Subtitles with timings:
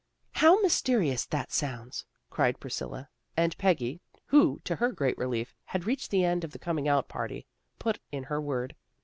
[0.41, 5.85] "How mysterious that sounds," cried Pris cilla, and Peggy, who, to her great relief, had
[5.85, 7.45] reached the end of the coming out party,
[7.77, 8.75] put in her word.